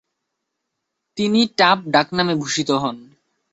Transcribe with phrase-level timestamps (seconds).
[1.17, 2.97] তিনি টাপ ডাকনামে ভূষিত হন।